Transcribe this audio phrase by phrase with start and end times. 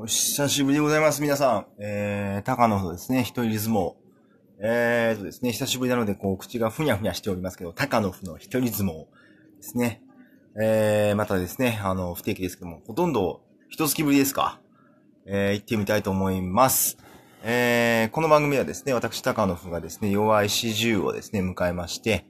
[0.00, 1.66] お久しぶりでございます、皆さん。
[1.80, 3.94] えー、高野のですね、一人相撲。
[4.60, 9.06] えーとですね、久しぶりなので、こう、口がふにゃふにゃしておりますけど、高野の一人相撲
[9.56, 10.00] ですね。
[10.56, 13.40] えー、またですね、あの、不定期ですけども、ほとんど、
[13.70, 14.60] 一月ぶりですか。
[15.26, 16.96] えー、行ってみたいと思います。
[17.42, 22.24] えー、この番組はですね、私、高野がですね、弱い四十をですね、迎えまして、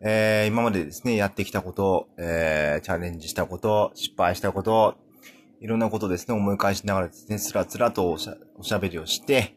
[0.00, 5.03] えー、今までですね、やってきたこと、えー、チャレンジしたこと、失敗したこと、
[5.64, 9.56] いろんなことですね、思い返しながらですね、つらつらとおしゃおしゃべりをして、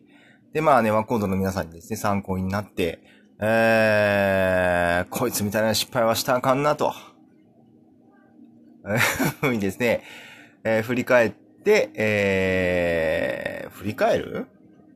[0.54, 3.04] で、まあね、ワコードの皆さんにですね、参考になって、
[3.42, 6.94] えー、こいつみたいな失敗はしたあかんなと、
[9.42, 10.02] ふうにですね、
[10.64, 11.32] えー、振り返っ
[11.66, 14.48] て、えー、振り返る？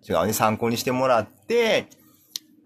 [0.08, 1.88] 違うね、参考にしてもらって、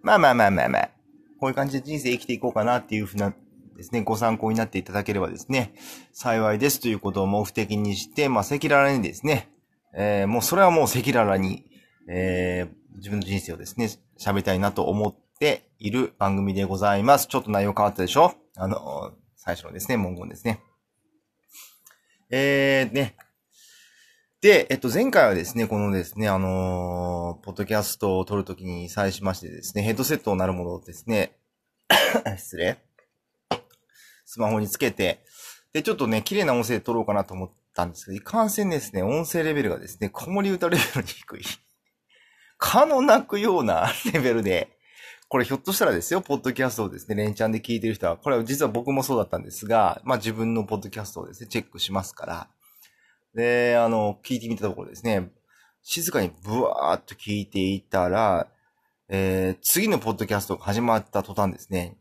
[0.04, 0.92] まあまあまあまあまあ、
[1.40, 3.34] こういう感じで人生生きていこうかなっていうふうな
[3.76, 5.74] ですね、ご参考になっていただければですね、
[6.14, 9.50] 幸いですということを目的にして、まあ、赤裸々にですね、
[9.96, 11.66] えー、もうそれはもう赤裸々に、
[12.10, 17.28] えー、自分の人生をですね、喋りたいなと思っている番組でございます。
[17.28, 18.34] ちょっと内容変わったでしょ？
[18.56, 20.62] あの、最初のですね、文言ですね。
[22.30, 23.16] えー、ね。
[24.42, 31.36] で、えっと、前回はですね、このですね、あのー、ポッドキャストを撮るときに際しましてですね、ヘッドセットをなるものをですね、
[32.38, 32.78] 失礼。
[34.36, 35.24] スマホにつけて、
[35.72, 41.42] で、ちょっとね、綺麗な音声で撮ろうかなと思ったんですけど、いかんせんですね、音声レベルがですね、子守歌レベルに低い。
[42.58, 44.78] 蚊の鳴くようなレベルで、
[45.30, 52.50] これひょっとしたらですよ、ポッドキャストをですね、連チャンで聞いてる人は、これは実は僕もそうだったんですが、まあ自分のポッドキャストをですね、チェックしますから、
[53.34, 55.32] で、あの、聞いてみたところですね、
[55.82, 58.48] 静かにブワーっと聞いていたら、
[59.08, 61.98] えー、次のポッドキャストが始まった途端ですね、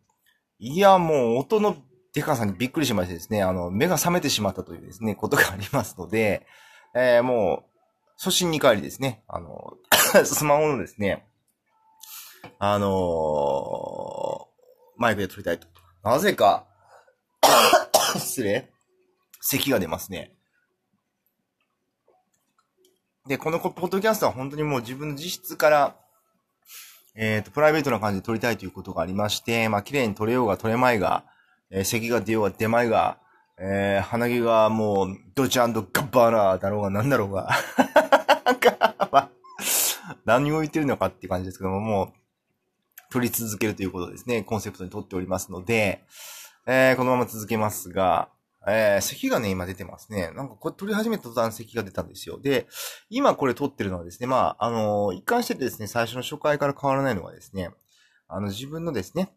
[0.58, 1.76] いや、もう音の
[2.14, 6.46] デカさんにびっくりしましてですね、あの、目が覚めてしまったというですね、ことがありますので、
[6.94, 7.70] えー、もう、
[8.16, 9.74] 初心に帰りですね、あの、
[10.24, 11.26] スマホのですね、
[12.60, 12.90] あのー、
[14.96, 15.66] マイクで撮りたいと。
[16.04, 16.68] なぜか、
[18.16, 18.70] 失礼
[19.40, 20.36] 咳が出ますね。
[23.26, 25.96] で、このポッドキャストは本当にもう自分の自室から、
[27.16, 31.24] えっ、ー、と、プライベートな感じで撮りたいということがありまして、まあ、綺麗に撮れようが撮れまいが、
[31.74, 33.18] えー、咳が出ようが出まいが、
[33.58, 37.50] えー、鼻毛がもう、ドチャンドガッバーナーだろうがなんだろうが、
[40.24, 42.12] 何を言ってるのかっていう感じですけども、もう、
[43.12, 46.04] 取り続けるということですね、コンセプトにとっておりますので、
[46.66, 48.28] えー、このまま続けますが、
[48.66, 50.30] えー、咳がね、今出てますね。
[50.32, 52.40] なんかこれ撮り始めた途端咳が出たんですよ。
[52.40, 52.66] で、
[53.10, 57.70] 今これ撮ってるのはですね、まあ、あのー、一貫しててですね、最初の初回から変わらないのはですね、
[58.26, 59.34] あの、自分のですね、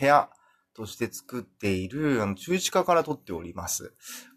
[0.00, 0.30] 部屋、
[0.78, 3.92] として作っている、あの、中地下から取っております。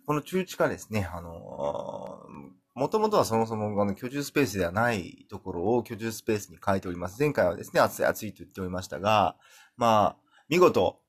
[0.07, 2.25] この中地下ですね、あの
[2.73, 7.19] もともとはそもそもあの居住スペースではないところを居住スペースに変えております。
[7.19, 9.35] 前回はですね、暑い暑いと言っておりましたが、
[9.77, 10.99] まあ、見事、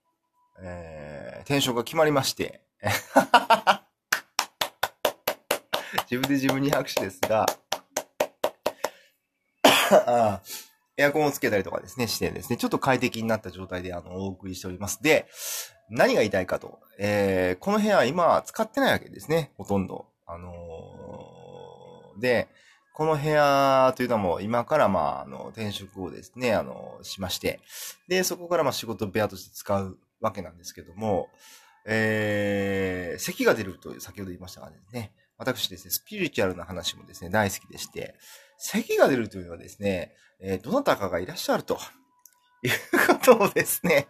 [0.60, 2.60] えー、転職が決まりまして、
[6.10, 7.46] 自分で自分に拍手ですが、
[10.06, 10.42] あ
[10.96, 15.02] エアコンをつけたりとかですね、してですね、ちょっと快適になった状態であの、お送りしております。
[15.02, 15.26] で、
[15.90, 20.06] 何が言いたいかと、えー、この部屋今使ってないわけですね、ほとんど。
[20.26, 22.48] あのー、で、
[22.94, 27.60] この部屋というのはもう今からまあ、あの、転職をですね、あの、しまして、
[28.08, 31.28] で、そこからまあ仕事部屋として使うわけなんですけども、
[31.86, 38.14] えー、咳が出ると先ほど言いましたがですね、私ですね、スピリチュアルな話もですね、大好きでして、
[38.58, 41.78] 咳が出るというのはですね、えー、どなたかがいらっしゃると
[42.62, 42.70] いう
[43.06, 44.08] ことをですね、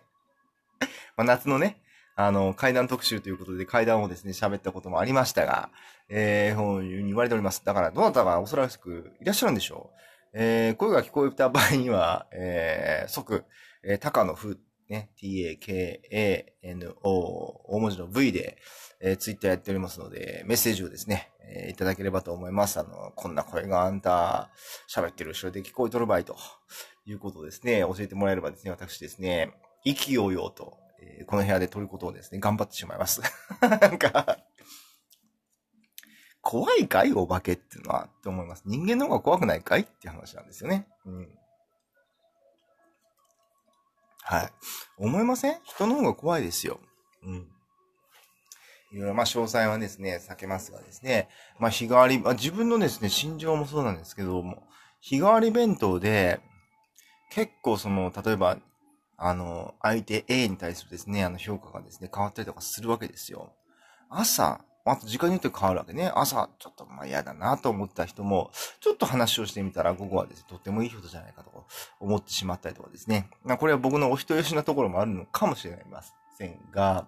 [1.17, 1.83] まあ、夏のね、
[2.15, 5.71] あの、階段特集ということで階段をですね、喋ったこともありましたが、
[6.09, 7.65] えー、こういうふうに言われております。
[7.65, 9.99] だから、どなたがおそらくいらっしゃるんでしょう。
[10.35, 13.45] えー、声が聞こえた場合には、えー、即、
[13.83, 14.59] えー、高野風、
[14.93, 18.59] ね、t-a-k-a-n-o、大文字の v で、
[19.01, 22.79] えー、ツイッターやっておりますので、メッセージをですね、えー、いただければと思います。
[22.79, 24.51] あの、こんな声があんた、
[24.95, 26.37] 喋ってる後ろで聞こえとる場合と
[27.07, 29.53] いうことですね、教えてもらえればですね、私ですね、
[29.85, 33.23] 意気揚々と、えー、この部屋で撮ることをですね、頑張ってしまいます。
[33.61, 34.39] なんか、
[36.43, 37.13] 怖いかい？
[37.13, 38.65] お化けっていうのはって思います。
[38.67, 39.83] 人間の方が怖くないかい？
[39.83, 40.87] って話なんですよね。
[41.07, 41.39] うん。
[44.23, 44.53] はい。
[44.99, 45.57] 思いません？
[45.65, 46.81] 人の方が怖いですよ。
[47.25, 47.49] うん。
[48.93, 51.29] いろいろ、まあ、詳細はですね、避けますがですね、
[51.59, 54.63] まあ、日替わり、自分のですね、心情もそうなんですけども、
[55.01, 56.41] 日替わり弁当で、
[57.31, 58.59] 結構その、例えば、
[59.17, 63.55] あの、相手 A に対するですね、あの評価がですね、変わったりとかするわけですよ。
[64.11, 66.11] 朝、あと時間によって変わるわけね。
[66.15, 68.51] 朝、ちょっとまあ嫌だなと思った人も、
[68.81, 71.67] ちょっと話をしてみたら午後はですね、とってもいいことじゃないかと
[72.01, 73.31] 思ってしまったりとかですね。
[73.45, 76.03] まあこれは僕のお人よしなところもあるのかもしれま
[76.37, 77.07] せんが、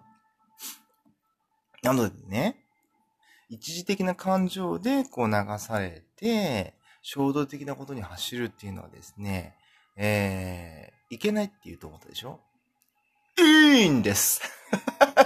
[1.82, 2.64] なのでね、
[3.50, 9.56] 一時的な感情でこう流されて、衝動的なことに走るっていうのはですね、
[9.96, 12.40] えー、いけないって言うと思ったでしょ？
[13.38, 14.40] いいんです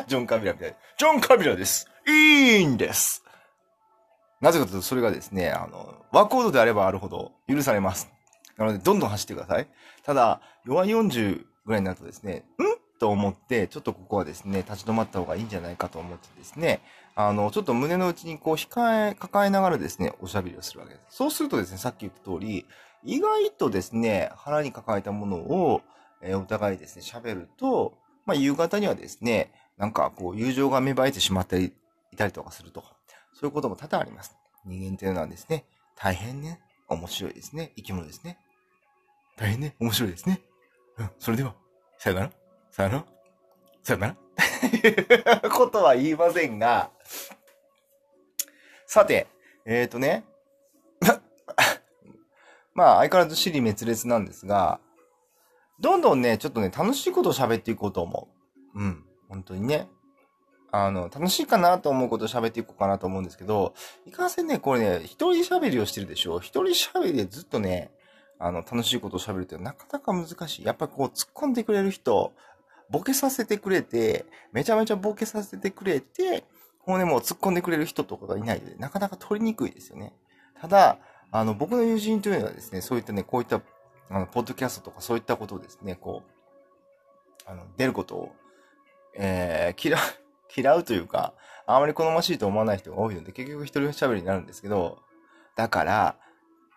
[0.08, 3.22] ジョン・カビラみたいなジョン・カビラですいいんです
[4.40, 8.08] なぜかというと、それがですね、あの、ワーコードであればあるほど許されます。
[8.56, 9.68] なので、どんどん走ってください。
[10.04, 12.98] ただ、弱40ぐらいになるとですね、ん？
[12.98, 16.80] と思って、ちょっとここはですね、立ち止まった方がいいんじゃないかと思ってですね、
[17.14, 21.16] あの、ちょっと胸の内にこう、控え、抱えながらですね、おしゃべりをするわけです。
[21.16, 22.66] そうするとですね、さっき言った通り、
[23.04, 25.82] 意外とですね、腹に抱えたものを、
[26.20, 27.94] えー、お互いですね、喋ると、
[28.26, 31.72] まあ、夕方にはですね、なんかこう、友情が芽生えてしまったり、
[32.12, 32.84] いたりとかすると。
[33.32, 34.36] そういうことも多々あります。
[34.66, 35.64] 人間というのはですね、
[35.94, 37.72] 大変ね、面白いですね。
[37.76, 38.38] 生き物ですね。
[39.36, 40.40] 大変ね、面白いですね。
[40.98, 41.54] うん、それでは、
[41.98, 42.32] さよなら、
[42.72, 43.04] さよなら、
[43.84, 44.16] さよなら。
[44.68, 46.90] い うことは言いませんが、
[48.86, 49.28] さて、
[49.64, 50.24] えっ、ー、とね、
[52.74, 54.80] まあ、相変わらず尻滅裂なんですが、
[55.78, 58.28] どんどんね、ちょっとね、楽しいことを喋っていこうと思
[58.74, 58.80] う。
[58.80, 59.07] うん。
[59.28, 59.88] 本当にね。
[60.70, 63.74] あの、楽しいかなと思うことを喋っていこうかなと思うんですけど、
[64.06, 67.90] いかんせんね、これね、一人喋りをしてるでしょ一人喋りでずっとね、
[68.38, 70.64] あの、楽しいことを喋るってなかなか難しい。
[70.64, 72.32] やっぱこう、突っ込んでくれる人、
[72.90, 76.44] ボケさせてくれて、めちゃめちゃボケさせてくれて、
[76.86, 80.14] もうね、もう突っ込んでくれる人とかがいないので、なかなか取りにくいですよね。
[80.60, 80.98] ただ、
[81.30, 83.60] あの、僕の友人というのはですね、そういったね、こういった、
[84.08, 86.30] あの、ポッドキャストとかそういったことをですね、こう、
[87.44, 88.32] あの、出ることを、
[89.18, 89.98] えー、嫌、
[90.56, 91.34] 嫌うというか、
[91.66, 95.02] あまり好ましいと思わない人が多いので、結局一人喋りになるんですけど、
[95.56, 96.16] だから、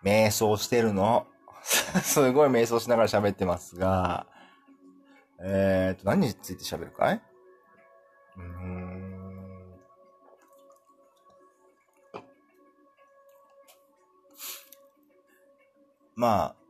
[0.02, 1.26] 瞑想してるの。
[1.62, 4.26] すごい瞑想しながら喋ってますが、
[5.40, 7.22] えーと、何について喋るかい？
[8.36, 9.12] うーん。
[16.14, 16.61] まあ、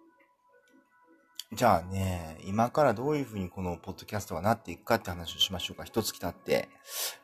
[1.55, 5.85] じゃあね、今からどういうふうにこのポッドキャストがなっていくかって話をしましょうか。
[5.85, 6.71] 一月経って、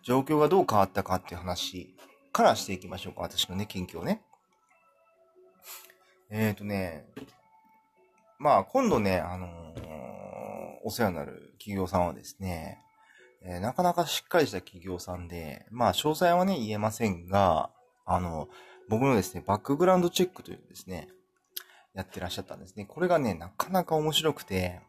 [0.03, 1.95] 状況がどう変わったかっていう話
[2.31, 3.23] からしていきましょうか。
[3.23, 4.21] 私のね、近況ね。
[6.31, 7.07] えっ、ー、とね、
[8.39, 9.51] まあ、今度ね、あのー、
[10.85, 12.83] お世話になる企業さんはですね、
[13.43, 17.71] えー、なかなかしっかりした企業さんで、まあ、詳細はね、言えませんが、
[18.05, 18.49] あの、
[18.91, 21.09] 僕のですね、バックグラウンドチェックというですね、
[21.99, 22.85] やってらっしゃったんですね。
[22.85, 24.81] これがね、なかなか面白くて、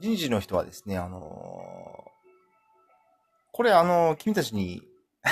[0.00, 2.10] 人事の人はですね、あのー、
[3.52, 4.82] これあのー、君たちに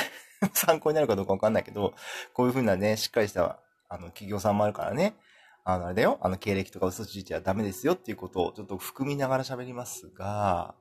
[0.54, 1.92] 参考になるかどうかわかんないけど、
[2.34, 3.58] こういうふうなね、しっかりした、
[3.88, 5.16] あの、企業さんもあるからね、
[5.64, 10.76] あの、あれだよ、あの、経歴とか嘘ついちゃダメですよっていうことをちょっと含みながら喋りますが、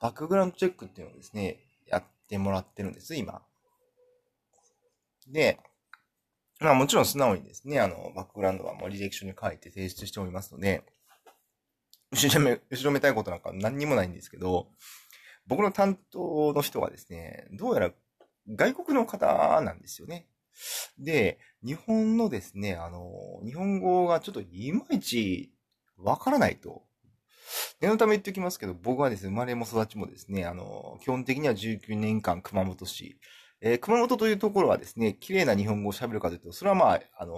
[0.00, 3.40] バックグラウンドチェックっていうのをですね、やってもらってるんです、今。
[5.28, 5.58] で、
[6.60, 10.84] まあもちろん素直にですね、あの、バックグラウンドはもう履歴書に書いて提出しておりますので、
[12.12, 14.68] 後ろめ、後ろめたいことなんか何にもないんですけど、
[15.46, 17.92] 僕の担当の人はですね、どうやら
[18.48, 20.26] 外国の方なんですよね。
[20.98, 23.10] で、日本のですね、あの、
[23.44, 25.52] 日本語がちょっといまいち
[25.98, 26.84] わからないと。
[27.80, 33.18] 念のため言っておきますけど、僕はですね、生まれも育ちもですね、あの、基本的には19年間熊本市、
[33.60, 37.34] えー、熊本というところはですね、綺麗な日本語を喋るかというと、それはまあ、あの、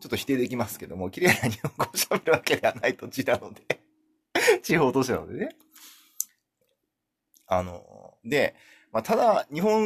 [0.00, 3.62] ちょっと否定できますけども、綺麗な日本語を喋るわけではない土地なので
[4.62, 5.56] 地方都市なのでね。
[7.46, 8.54] あの、で、
[8.92, 9.78] まあ、ただ、日本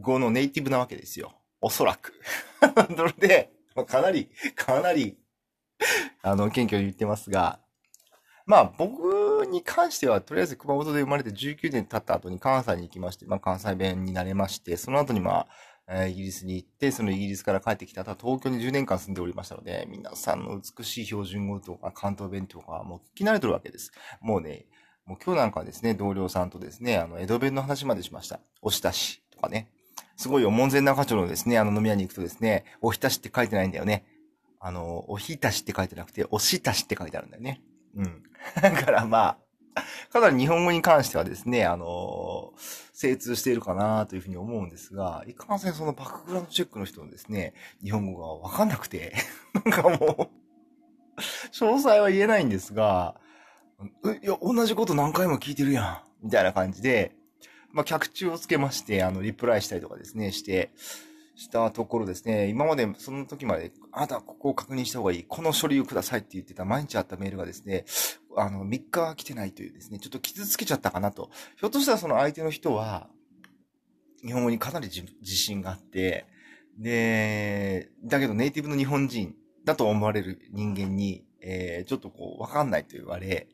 [0.00, 1.34] 語のネイティブなわけですよ。
[1.60, 2.12] おそらく。
[2.96, 3.52] それで、
[3.86, 5.18] かなり、かなり、
[6.22, 7.60] あの、謙虚に言ってますが、
[8.46, 15.48] まあ僕に関しては、とりあえず熊本で生まれて19年経った後に関西に行きまして、まあ関西弁になれまして、その後にまあ、
[15.88, 23.92] えー、イギリスに行って、そのイギリスから帰ってきた後、東京に10年間住んでおりましたので、皆さんの美しい標準語とか関東弁とか、もう聞き慣れてるわけです。
[24.20, 24.66] もうね、
[25.06, 28.40] もう今日なんかはですね、同僚さんとですね、あの、江戸弁の話までしました。
[28.60, 29.68] おひたしとかね。
[30.16, 34.04] すごいよ、門前仲町のですね、あの飲み屋に行くとですね、おひたしって書いてないんだよね。
[34.60, 37.60] あの、おひたしって書いてなくて、おしたしって書いてあるんだよね。
[37.96, 38.22] うん。
[38.60, 39.38] だからま
[39.74, 39.82] あ、
[40.12, 42.52] かなり日本語に関してはですね、あの
[42.92, 49.14] 精通しているかなというふうに思うんですが、いかんせんそのバックグラウンドチェックの人のですね、日本語がわかんなくて、
[49.54, 50.30] なんかも
[51.16, 51.20] う
[51.52, 53.16] 詳細は言えないんですが、
[54.22, 57.16] いや、同じこと何回も聞いてるやん、みたいな感じで、
[57.72, 60.72] まあ、客中をつけまして、あの、リプライしたりとかですね、して、
[61.42, 67.84] したところですね、今までその時まで、あなたはここを確認した方がいい、この書類をくださいって言ってた毎日あったメールがですね、
[68.36, 71.30] あの、3日来てないというですね、ちょっと傷つけちゃったかなと。
[71.56, 73.08] ひょっとしたらその相手の人は、
[74.24, 76.26] 日本語にかなり自信があって、
[76.78, 79.34] で、だけどネイティブの日本人
[79.64, 83.48] だと思われる人間に、えー、ちょっとこう、わかんないと言われ、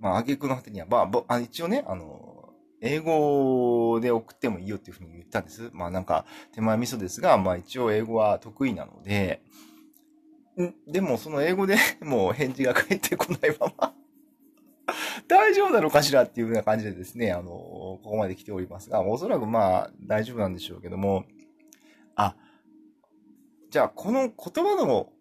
[0.00, 2.31] まあ、挙句の果てには、まあ、一応ね、あの、
[2.84, 5.70] 英語で送ってもいいよっていうふうに言ったんです。
[5.72, 9.40] まあなんか、手前味噌ですが、まあ一応英語は得意なので、
[10.60, 10.74] ん？
[10.90, 13.94] でもその英語で もう返事が返ってこないまま
[15.28, 21.24] 大丈夫なのかしらっていうような感じでですね、あの、ここまで来ておりますが、おそらくまあ大丈夫なんでしょうけども、
[22.16, 22.36] あ、
[23.70, 25.12] じゃあこの言葉の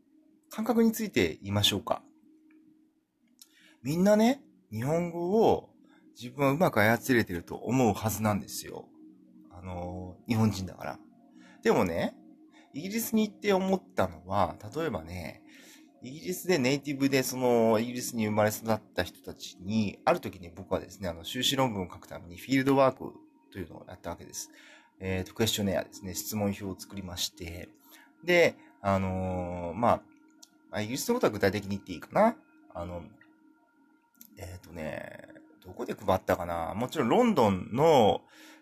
[0.50, 2.02] 感覚について言いましょうか。
[3.84, 4.42] みんなね、
[4.72, 5.71] 日本語を
[6.20, 8.86] 自分はうまく操れてると思うはずなんですよ。
[9.52, 11.00] あの、日本人だから。
[11.64, 12.16] でもね、
[12.74, 15.44] イギリスに行って思ったのは、例えばね、
[16.04, 23.14] イギリスでネイティブでそのイギリスに生まれ育った人たちに、ある時に僕はですね、あの修士論文を書くためにフィールドワーク
[23.52, 24.50] というのをやったわけです。
[25.00, 27.70] えっ、ー、と、クエスチョネアですね、質問表を作りまして、
[28.24, 30.02] で、あのー、ま
[30.72, 32.36] あ、イギリスのことは具体的に言っていいかな。
[32.74, 33.04] あの、
[34.38, 35.28] えっ、ー、とね、
[35.64, 36.74] どこで配ったかな？
[36.76, 38.22] もちろんロンドンの、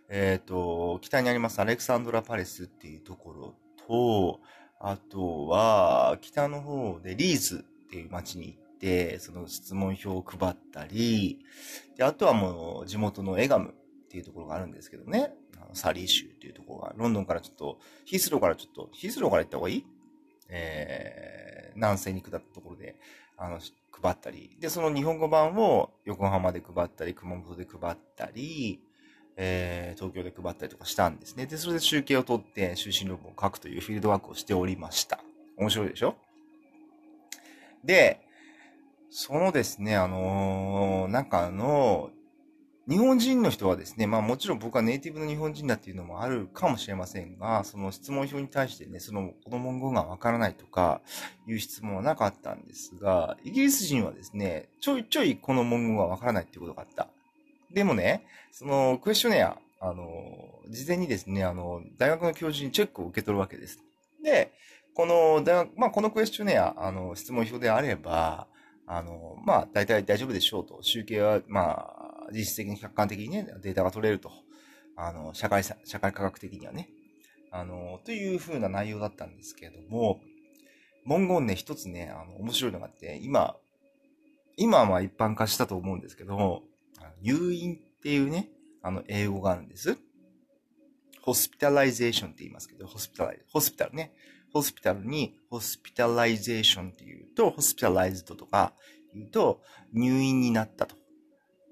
[0.09, 3.55] えっ、ー、と、北にありますアレクサンドラ・パレスっていうところ
[3.87, 4.39] と、
[4.79, 11.39] あとは、北の方でリーズっていう街に行って、その質問票を配ったり、
[11.97, 19.85] で、あとはもう地元のエガムっていうところがあるんですけどね、あのサリー州っていうところが、ロンドンからちょっと、ヒースローからちょっと、ヒースローから行った方がいい？
[20.49, 22.95] えー、南西に下ったところで、
[23.37, 23.59] あの、
[24.01, 28.81] 配ったり、で、その日本語版を横浜で配ったり、熊本で配ったり、
[29.37, 31.45] えー、東京で配ったりとかしたんですね。
[31.45, 35.19] で、それで集計を取って終身論文を書くというフィールドワークをしておりました。
[35.57, 36.15] 面白いでしょ？
[37.83, 38.19] で、
[39.09, 42.11] そのですね、あのー、中の、
[42.89, 51.01] 日本人の人はですね、まあもちろん僕はネイティブの日本人だっていうのもあるかもしれませんが、その質問票に対してね、その子供語がわからないとか
[51.47, 57.07] いう質問はなかったんですが、イギリス人はですね、ちょいちょいこの文言がわからないっていうことがあった。
[57.71, 60.03] でもね、そのクエスチョネア、あの、
[60.67, 63.83] 事前にですね、あの、大学の教授にチェックを受け取るわけです。
[64.23, 64.51] で、
[64.95, 68.47] この大学、まあこのクエスチョネア、あの、質問票であれば、
[68.87, 71.98] あの、まあ大体大丈夫でしょうと、集計は、まあ、
[72.31, 74.31] 実質的に客観的にね、データが取れると。
[74.95, 76.89] あの、社会、社会科学的にはね。
[77.51, 80.19] あの、という風な内容だったんですけれども、
[81.05, 83.55] 文言ね、一つね、あの、面白いのがあって、今、
[84.57, 86.63] 今はまあ一般化したと思うんですけども、
[87.21, 88.49] 誘引っていうね、
[88.81, 89.97] あの、英語があるんです。
[91.21, 94.13] ホスピタライゼーションって言いますけど、ホスピタライ、ホスピタルね。
[94.51, 98.73] ホスピタルに、ホスピタライゼーションって言うと、ホスピタライズドとか
[99.13, 99.61] 言うと、
[99.93, 100.95] 入院になったと。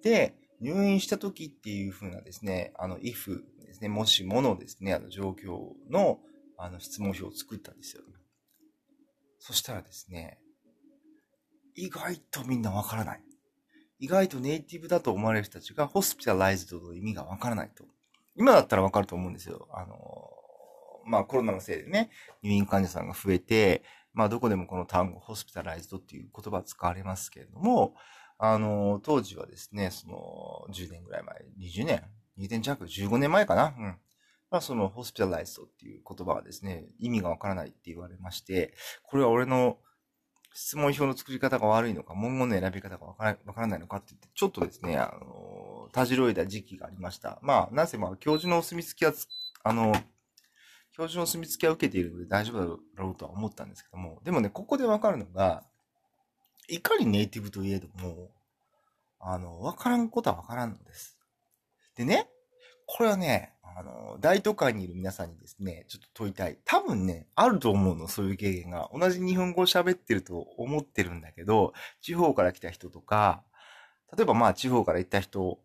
[0.04, 6.20] で、入院した時っていう風なですね、あの、if ですね、もしものですね、あの、状況の、
[6.58, 8.04] あの、質問表を作ったんですよ。
[9.40, 10.40] そしたらですね、
[11.76, 13.24] 意外とみんなわからない。
[14.00, 17.86] 意外とネイティブだと思われる人たちが、ホスピタライズドの意味がわからないと。
[18.36, 19.68] 今だったらわかると思うんですよ。
[19.72, 19.96] あの、
[21.06, 22.10] まあコロナのせいでね、
[22.44, 23.84] 入院患者さんが増えて、
[24.14, 27.96] まあどこでもこの単語、ホスピタライズドっていう言葉使われますけれども、
[28.38, 32.04] あの、当時はですね、その、10年ぐらい前、20年
[32.38, 33.98] 20年弱 ?15 年前かなうん。
[34.50, 39.78] まあ、その、ホスピタライズドっていう言葉はですね、意味がわからないって言われまして、これは俺の
[40.54, 47.40] 質問表の作り方が悪いのか、文言の選び方がわからわからないのかって言って、ちょっとですね、あの、たじろいだ時期がありました。
[47.42, 49.14] まあ、なぜまあ、教授のお墨付きは、
[49.64, 49.94] あの、
[50.94, 55.64] 教授のお墨付きは受けているので大丈夫だろうとは思ったんですけども、でもね、ここでわかるのが、
[56.68, 58.32] いかにネイティブといえども、
[59.20, 61.18] あの、わからんことはわからんのです。
[61.96, 62.30] でね、
[62.86, 66.58] これはね、あの、大都会にいる皆さんにですね、ちょっと問いたい。
[66.66, 68.90] 多分ね、あると思うの、そういう経験が。
[68.94, 73.44] 同じ日本語を喋ってると思ってるんだけど、地方から来た人とか、
[74.16, 75.60] 例えばまあ地方から行った人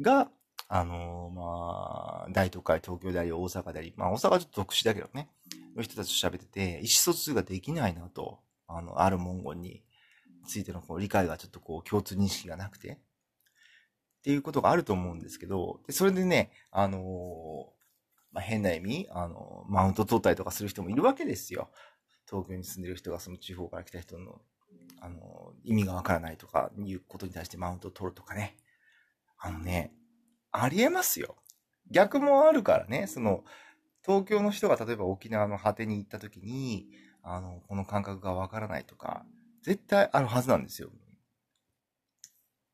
[0.00, 0.30] が、
[0.68, 5.28] あのまあ、大都会、東京であり、大阪であり、まあ大阪はちょっと特殊だけどね、
[5.74, 9.82] の人たちと喋ってて、意思疎通ができないなと、あの、ある文言に。
[10.46, 12.98] ついてのこう理解がちょっとこう共通認識がなくて、
[14.20, 17.02] っていうことがあると思うんですけど、でそれでね、あのー、
[18.32, 21.70] まあ、変な意味、あのー、マウント取ったりとかする人もいるわけですよ。
[22.28, 24.40] 東京に住んでる人がその地方から来た人の、
[25.00, 28.56] あのー、意味がわからないとかいうことに対してマウントを取るとかね。
[29.38, 29.94] あのね、
[30.52, 31.36] ありえますよ。
[31.90, 33.42] 逆もあるからね、その、
[34.04, 36.88] 東京の人が例えば沖縄の果てに行った時に、
[37.22, 39.24] あの、この感覚がわからないとか、
[39.62, 40.90] 絶対あるはずなんですよ。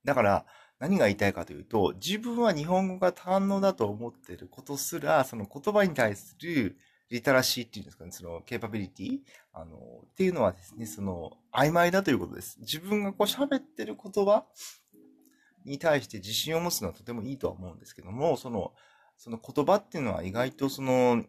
[0.04, 0.46] だから、
[0.78, 6.76] 何が言いたいかというと、自分は日本語が堪能だと思っていることすら、その言葉に対する
[7.08, 9.18] リタラシーっていうんですかね、そのケーパビリティ
[9.52, 12.58] あの、っていうのはですね、その曖昧だということです。
[12.60, 14.44] 自分がこう喋ってる言葉
[15.64, 18.72] に対して自信を持つのはとてもいいとは思うんですけども、その、
[19.16, 21.24] その言葉っていうのは意外とその、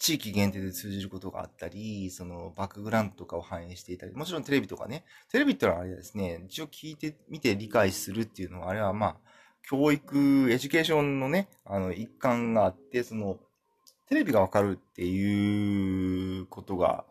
[0.00, 9.16] 地域限定で通じることがあったり、そのバックグラウンドとかを反映していたり、もちろんテレビとかね、テレビってのはあれですね、一応聞いてみて理解するっていうのは、あれはまあ、
[9.62, 13.36] 教育、 education のね、あの、一環があって、その、
[14.08, 17.04] テレビがわかるっていうことが、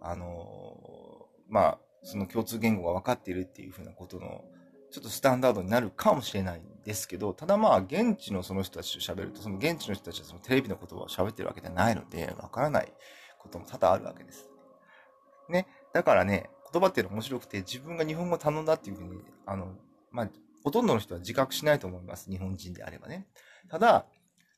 [0.00, 4.44] あの、まあ、その共通言語が分かっているっていうふうなことの、
[4.90, 12.92] ちょっとスタンダードになるかもしれないですけど、ただまあ、現地のその人たちと喋ると、その現地の人たちはそのテレビの言葉を喋ってるわけではないので、わからない
[13.38, 14.48] ことも多々あるわけです。
[15.48, 15.66] ね。
[15.92, 19.74] だからね、言葉っていうのは面白くて、自分が日本語を頼んだっていうふうに、あの、
[20.10, 20.28] まあ、
[20.64, 22.30] ほとんどの人は自覚しないと思います。
[22.30, 23.26] 日本人であればね。
[23.68, 24.06] ただ、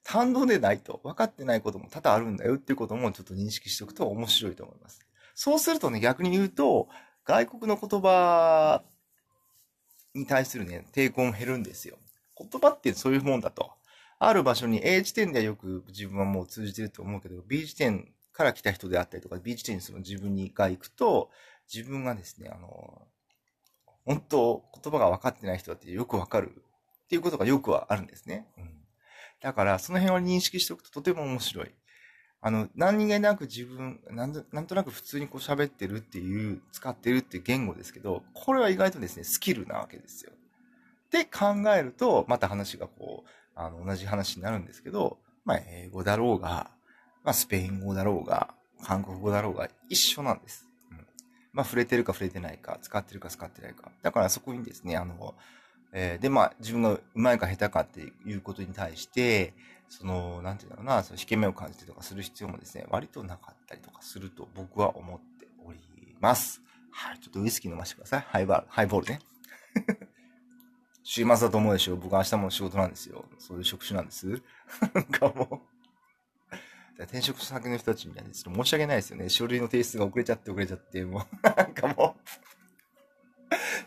[0.03, 5.01] 単語でないと分かってないことも多々あるんだよっていうこともちょっと認識しておくと面白いと思います。
[5.35, 6.89] そうするとね、逆に言うと、
[7.25, 8.83] 外国の言葉
[10.15, 11.99] に対するね、抵抗も減るんですよ。
[12.37, 13.73] 言葉ってそういうもんだと。
[14.19, 21.31] ある場所に A 地点ではよく自分はもう通じてると思うけど、B 地点から来た人であったりとか、B 地点にその自分にが行くと、
[21.73, 23.07] 自分がですね、あの、
[24.05, 26.51] 本当言葉が分かってない人だってよくわかる
[27.05, 28.47] っていうことがよくはあるんですね。
[28.59, 28.71] うん。
[29.41, 31.71] だから、その辺を認識しておくととても面白い。
[32.43, 40.33] あの、何気なく自分、なんなんとなく普通にこう喋ってるっていう、使ってるっていう言語ですけど、これは意外とですね、スキルなわけですよ。
[40.33, 46.71] って考えると、また話がこう、あの、同じ話になるんですけど、まあ、英語だろうが、
[47.25, 50.67] まあ、スペイン語だろうが、韓国語だろうが、一緒なんです。
[50.91, 51.07] うん。
[51.53, 53.91] まあ、触れてるか触れてないか、使ってるか使ってないか。
[54.03, 55.35] だからそこにですね、あの、
[55.93, 59.53] えー、で、まあ、自分がうまいか下手かっていうことに対して、
[59.91, 65.79] その、なんていうんだろうな、その引け目を感じてとかする必要もですね、割となかったりとかすると僕は思っており
[66.21, 66.63] ます。
[66.93, 68.21] はい、ちょっとウイスキー飲ませてください。
[68.21, 69.21] ハイバール、ハイボールね。
[71.03, 73.25] 週末だと思うでしょ僕は明日も仕事なんですよ。
[73.39, 74.43] そういう職種なんです。
[74.95, 75.61] なんかも
[76.99, 79.29] う転職先の人たちにはね、ちょっと申し訳ないですよね。
[79.29, 82.31] 書類の提出が遅れちゃって遅れちゃって、もう、なんかもう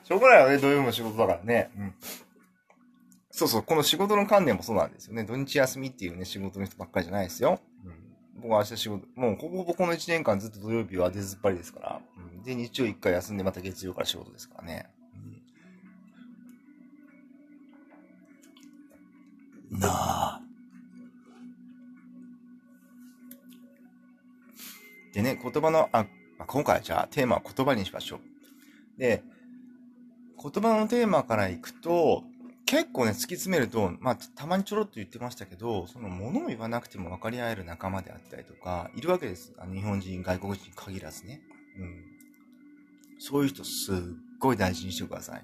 [0.04, 1.72] しょうがないよね、土曜日の仕事だからね。
[1.78, 1.96] うん。
[3.36, 5.24] そうそう、この仕事の観念もそうなんですよね。
[5.24, 7.60] 土日休みっていうね、仕事の人ばっかりじゃないですよ。
[7.84, 8.42] うん。
[8.44, 12.02] 僕は明日仕事、もうほぼほぼこの1年間ずっと土曜日は出ずっぱりですから。
[12.16, 12.44] うん。
[12.44, 14.88] で、日曜1回休んでまた月曜から仕事ですからね。
[19.72, 19.80] うん。
[19.80, 20.42] なあ。
[25.16, 26.06] でね、言葉の、あ、
[26.46, 28.18] 今回じゃあテーマは言葉にしましょ
[28.98, 29.00] う。
[29.00, 29.24] で、
[30.40, 32.26] 言葉のテーマからいくと、
[32.74, 39.54] 結構ね、突き詰めると、まあ、たまにちょろっと言ってましたけど、その物を言わなくても分かり合える仲間であったりとか、いるわけです。
[39.60, 41.42] あの日本人、外国人に限らずね。
[41.78, 42.04] うん。
[43.20, 43.96] そういう人すっ
[44.40, 45.44] ごい大事にしてください。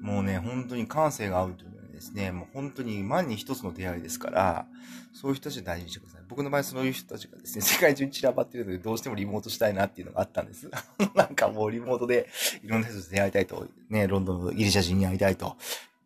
[0.00, 4.66] もうね、本当に感性が合うというのはですね、もう本当に万に一つの出会いですから、
[5.12, 6.22] そういう人たちを大事にしてください。
[6.28, 10.70] 僕の場合そういう人たちがですね、 世界中に散らばってるので、どうしてもリモートしたいなっていうのがあったんです。
[11.16, 12.28] なんかもうリモートで
[12.62, 15.56] いろんな人と出会いたいと、ね、ロンドンのギリシャ人に会いたいと、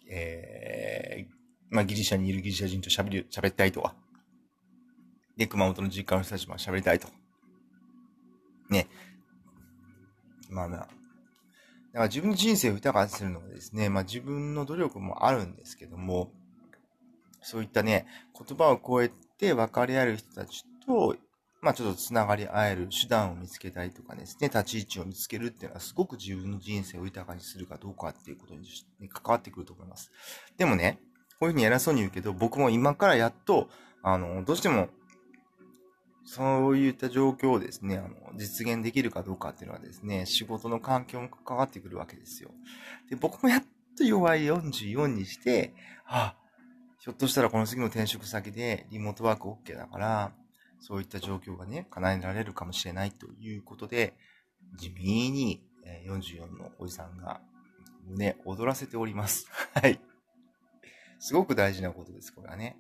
[0.09, 1.33] えー、
[1.71, 3.95] まあ、ギリシャにいるギリシャ人と喋り、喋りたいとは。
[5.37, 7.09] で、熊本の実家の人たちも喋りたいと。
[8.71, 8.89] ね。
[10.51, 10.81] まあまあ。
[10.81, 10.91] だか
[11.93, 16.33] ら自分の人生を豊かにするのはですね、まあ自分の努力もあるんですけども、
[17.41, 21.17] そういったね、言葉を超えて分かり合える人たちと
[21.61, 30.11] まあちょっと繋がり合える手段を見つけたりとかですね、立ち位置を見つけるっていうのはすごく自分の人生を豊かにするかどうかっていうことに関わってくると思います。
[30.57, 31.01] でもね、
[31.41, 33.69] こういうふうに偉そうに言うけど、僕も今からやっと、
[34.03, 34.89] あの、どうしても、
[36.25, 42.51] そういった状況をですね、あの、実現できるかどうかっていうのはですね、仕事の環境も関わってくるわけですよ。
[43.09, 43.65] で、僕もやっ
[43.97, 45.75] と弱い44にして、
[46.07, 46.35] あ、
[46.99, 50.33] ひょっとしたらこの次の転職先でリモートワーク OK だから、
[50.81, 54.15] そういった状況がね、叶えられるかもしれないということで、
[54.77, 55.63] 地味に
[56.07, 57.41] 44のおじさんが
[58.07, 59.49] 胸躍らせております。
[59.75, 60.01] はい。
[61.19, 62.77] すごく大事なことです、これはね。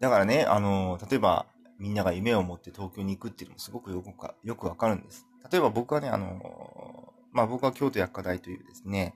[0.00, 1.46] だからね、あの、例えば、
[1.78, 5.26] みんなが夢を持って東京に行くっていうのもすごくよくかよくわかるんです。
[5.50, 9.14] 例えば僕はね、あの、まあ僕は京都薬科大というですね、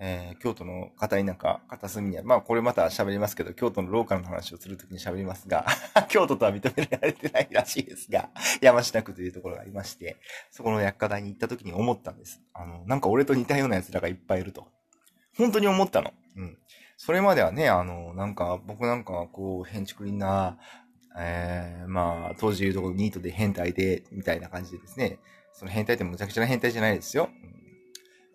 [0.00, 2.26] えー、京都の片田舎、片隅にある。
[2.26, 5.66] まあ、これまた喋りますけど、京都のローカルの話をするときに喋りますが、
[6.08, 8.30] 京都とは認められてないらしいですが、
[8.62, 10.16] 山下区というところがありまして、
[10.52, 12.40] そこの薬科大に行ったときに思ったんです。
[12.54, 14.68] あの、なんか俺と似たような奴らがいっぱいいると。
[15.36, 16.12] 本当に思ったの。
[16.36, 16.58] うん。
[16.96, 20.58] それまではね、あの、なんか、僕なんかこう、変築林な、
[21.16, 25.18] えー、まあ、当時言うところニートで変態で、みたいな感じでですね、
[25.52, 27.30] その変態ってむちゃくちゃな変態じゃないですよ。
[27.42, 27.58] うん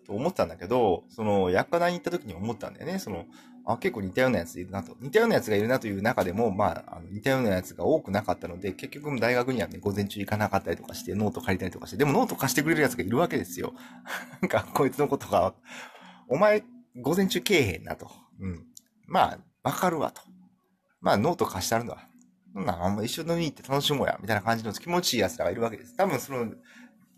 [0.06, 2.98] と思ったんだけど、その、薬科大に行った時に思ったんだよね。
[2.98, 3.26] その、
[3.66, 4.94] あ、結構似たようなやついるなと。
[5.00, 13.72] 似たようなやつがいるなという中でも、まあ、あの似たようなやつが多くなかったので、結局大学にはね、午前中行かなかったりとかして、ノート借りたりとかして、でもノート貸してくれるやつがいるわけですよ。
[14.42, 15.54] なんか、こいつのことが、
[16.28, 16.62] お前、
[17.00, 18.10] 午前中けえへんなと。
[18.38, 18.66] うん。
[19.06, 20.22] まあ、わかるわと。
[21.00, 22.06] まあ、ノート貸してやるわ。
[22.52, 25.96] そんな、あんま一緒に行って楽しもうや、みたいな感じの気持ちいい奴らがいるわけです。
[25.96, 26.52] 多分、その、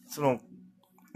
[0.06, 0.40] その、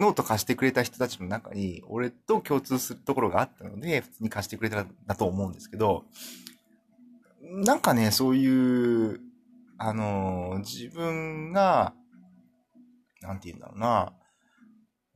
[0.01, 6.05] ノート貸してくれた人たちの中に、俺と共通するところがあったので、普通に貸してくれたんだと思うんですけど、
[7.43, 9.21] なんかね、そういう、
[9.77, 11.93] あの、自分が、
[13.21, 14.15] なんて言うんだろうな、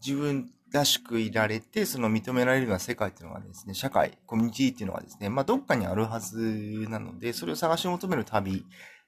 [0.04, 8.62] 自分らしくいられて、その認められるような世界っていうのがですね、社会、コミュニティっていうのがですね、まあ、どっかにあるはずなので、それを探し求める旅っ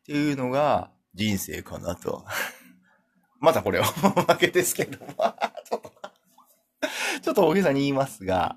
[0.06, 2.24] ていうのが人生かなと。
[3.40, 4.98] またこれは 負けですけど、
[7.22, 8.56] ちょっと、大げさに言いますが、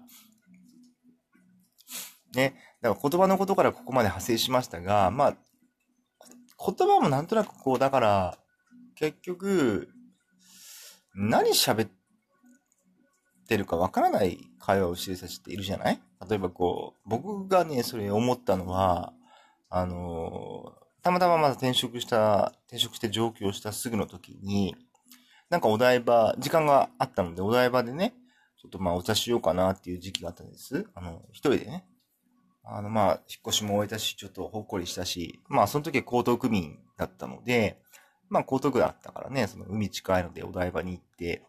[2.33, 5.37] ね、だから言葉のことからここまで派生しましたが、まあ、
[6.65, 8.37] 言葉もなんとなくこう、だから、
[8.95, 9.89] 結局、
[11.15, 11.91] 何喋っ
[13.47, 16.01] てるかわからない会話をしてる人たちっているじゃない？
[16.29, 19.13] 例えばこう、僕がね、それ思ったのは、
[19.69, 24.75] あのたまたままだ転職した、転職して上京したすぐの時に、
[25.49, 28.13] なんかお台場、時間があったので、お台場でね、
[28.61, 30.85] ちょっとまあお茶しようかなっていう時期があったんです。
[30.93, 31.85] あの、一人でね。
[32.63, 37.81] あのまあ、引っ越しも終えたし、ちょっとほっこりしたし、まあその時は江東区民だったので、
[38.29, 41.41] まあ江東区だったからね、その海近いのでお台場に行って、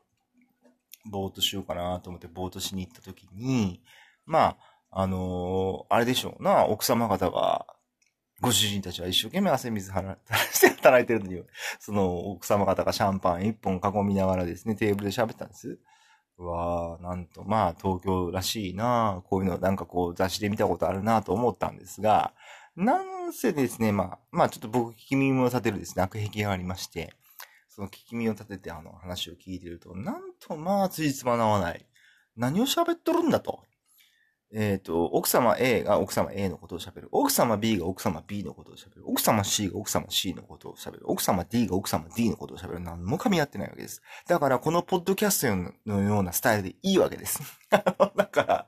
[1.11, 3.83] ぼーっとしようかなと思ってぼーっとしに行った時に、
[4.25, 4.57] ま
[4.91, 7.67] あ、あのー、あれでしょうな、奥様方が
[8.41, 10.17] ご主人たちは一生懸命汗水払
[10.53, 11.43] して働いてるのに、
[11.79, 15.79] その奥様方がシャンパン一本囲みながらですね、テーブルで喋ったんです。
[16.39, 22.33] うわぁ、なんと、まあ、東京らしいなこういうのなんかこう雑誌で見たことあるなと思ったんですが、
[22.77, 27.13] なんせですね、まあ、まあちょっと僕聞き耳を立てるですね、悪癖がありまして、
[27.69, 31.87] その聞き耳を立ててあの話を聞いてると、なんとまあついつまなわない。
[32.37, 33.63] 何を喋っとるんだと。
[34.53, 37.09] えっ、ー、と、奥様 A が奥様 A のことを喋る。
[37.13, 39.03] 奥様 B が奥様 B のことを喋る。
[39.05, 41.03] 奥様 C が奥様 C のことを喋る。
[41.05, 42.81] 奥様 D が奥様 D のことを喋る。
[42.81, 44.03] 何も噛み合ってないわけです。
[44.27, 47.41] だからこのポッドキャストのようなスタイルでいいわけです。
[47.71, 47.79] だ
[48.27, 48.67] から、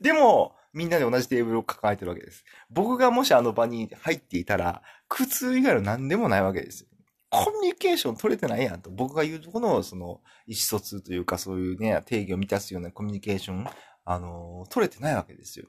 [0.00, 2.44] でも、みんなで同じテーブルを抱えてるわけです。
[2.68, 6.86] 僕がもしあの場に入っていたら、苦痛以外の何でもないわけです。
[7.30, 8.90] コミュニケーション取れてないやんと。
[8.90, 13.66] 僕が言うとこの、その、意思疎通というか、そういうね、定義を満たすようなコミュニケーション
[14.06, 15.66] あの、取れてないわけですよ。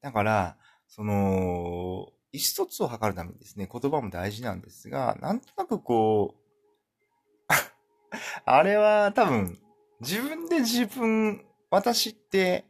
[0.00, 0.56] だから、
[0.86, 7.52] その、意思疎通を図るためにですね、言葉も大事なんですが、なんとなくこう、
[8.46, 9.58] あれは多分、
[10.00, 12.64] 自分で自分、私って、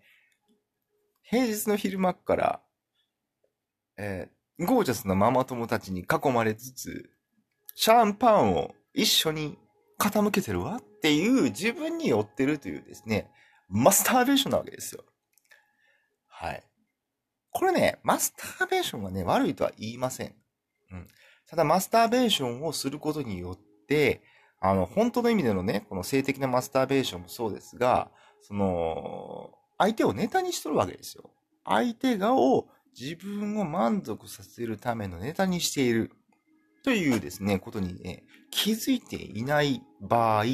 [1.23, 2.63] 平日の昼間から、
[3.99, 7.11] えー、ゴージャスなママ友たちに囲まれつつ、
[7.75, 9.59] シャンパンを一緒に
[9.99, 13.31] 傾けてるわっていう自分に寄ってるというですね、
[13.69, 15.05] マスターベーションなわけですよ。
[16.29, 16.63] はい。
[17.51, 20.35] これね、マスターベーションがね、悪いとは言いません。
[20.93, 21.09] うん。
[21.49, 24.23] ただ、マスターベーションをすることによって、
[24.61, 28.11] あの、本当の意味でのね、この性的なマスターベーションもそうですが、
[28.43, 31.31] その、相手をネタにしとるわけですよ。
[31.65, 36.13] 相手がを自分を満足させるためのネタにしている
[36.83, 40.45] というですね、ことにね、気づいていない場合、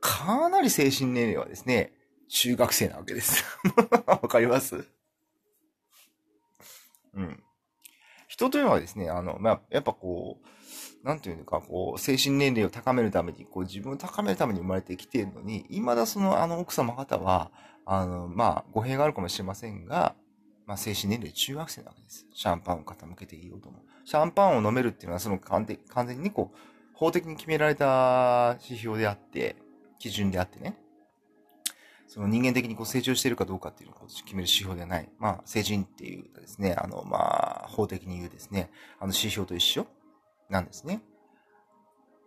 [0.00, 1.92] かなり精神年齢はですね、
[2.30, 3.44] 中学生なわけです。
[4.06, 4.86] わかります？
[7.14, 7.42] うん。
[8.28, 17.50] 人というのはですね、あの、まあ、やっぱこう、なんていうのか、こう、精神年齢を高めるために、こう、自分を高めるために生まれてきているのに、未だその、あの、奥様方は、
[17.84, 20.14] あの、まあ、語弊があるかもしれませんが、
[20.66, 22.26] まあ、精神年齢中学生なわけです。
[22.32, 23.82] シャンパンを傾けていようとも。
[24.04, 26.56] シャンパンを飲めるっていうのは、その完全にこう、
[26.94, 29.56] 法的に決められた指標であって、
[29.98, 30.78] 基準であってね。
[32.10, 35.08] その人間的にこう成長しているかどうかっていうのを決める指標ではない。
[35.20, 38.68] まあ、成人っていうですね、あの、まあ、法的に言うですね、
[38.98, 39.86] あの指標と一緒
[40.48, 41.02] なんですね。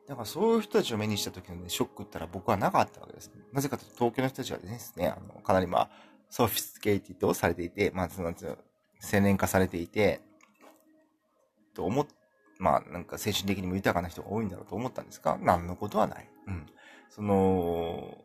[0.08, 3.30] だからそういう人たちを目にした時のね、ショックったら僕はなかったわけです。
[3.52, 5.90] なぜかというと東京の人たちはですね、あの、かなりまあ、
[6.30, 10.22] ソフィスケイティッドされていて、まあ、その、青年化されていて、
[11.74, 12.08] と思っ、
[12.58, 16.30] まあ、なんか精神的にも豊かな人が多いんだろうと思ったんですか何のことはない。
[16.48, 16.68] うん。
[17.10, 18.18] その、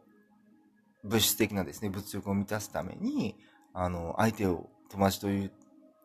[1.04, 3.36] 物質的なですね、物欲を満たすために、
[3.72, 5.52] あの、相手を友達という、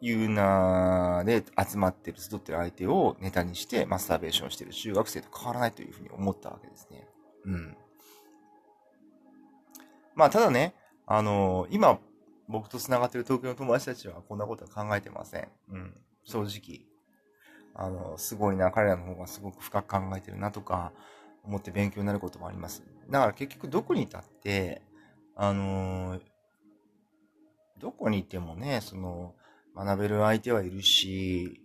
[0.02, 7.08] いう名で集まってる、集ってる相手をネタにしてマスターベーションしてる中学生と変わらないというふうに思ったわけですね。
[7.46, 7.78] うん。
[10.16, 10.76] まあ、ただね、
[11.08, 12.00] あの、今、
[12.48, 15.48] 僕と繋がってる東京の友達たちはこんなことは考えてません。
[15.70, 15.94] うん。
[16.26, 16.86] 正直。
[17.76, 20.92] あの、すごいな、彼らの方がすごく深く考えてるなとか、
[21.44, 22.84] 思って勉強になることもあります。
[23.10, 24.82] だから結局どこにいたって、
[25.36, 26.20] あの
[27.78, 29.36] どこにいてもね、その、
[29.76, 31.62] 学べる相手はいるし、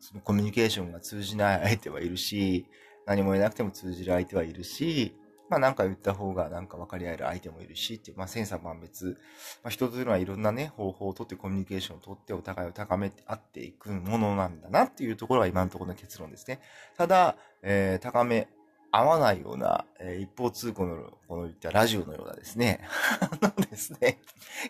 [0.00, 2.66] そのコミュニケーションが通じない相手はいるし、
[3.06, 5.14] 何も言えなくても通じる相手はいるし、
[5.50, 9.18] まあなんか言った方がなんか分かり合える相手もいるしっていう、まあ千差万別、
[9.62, 16.60] まあ人というのはいろんなね、方法をとってコミュニケーションをとってお互いを高めて合っていくものなんだなっていうところが今のところの結論ですね。
[16.96, 18.48] ただ、えー、高め
[18.96, 22.80] 合わないような、えー、一方通行の、この言ったラジオのようなですね、
[23.20, 24.20] あのですね、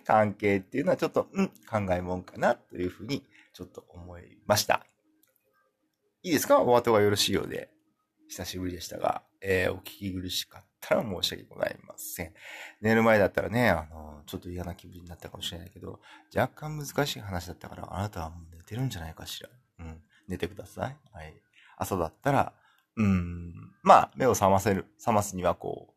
[0.06, 4.87] 関係っていうのはちょっと、うん、考えもんかなというふうにちょっと思いました。
[6.22, 6.62] いいですか？
[6.62, 7.70] お後がよろしいようで。
[8.26, 12.32] 久しぶりでしたが、えー、お聞き苦しかったら申し訳ございません。
[12.80, 16.00] 寝る前だったらね、あの、ちょっと嫌な気分になったかもしれないけど、
[16.34, 19.50] 若干難しい話だったから、あなたはもう寝てるんじゃないかしら。
[19.80, 20.02] うん。
[20.26, 20.96] 寝てください。
[21.12, 21.34] はい。
[21.76, 22.54] 朝だったら、
[22.96, 23.52] うん。
[23.83, 25.94] まあ、目を覚ませる、覚ますにはこう、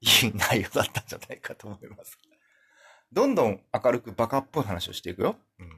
[0.00, 2.18] い い内容だったんじゃないかと思います。
[3.12, 5.36] どんどん明るくバカっぽい話をしていくよ。
[5.58, 5.70] うん。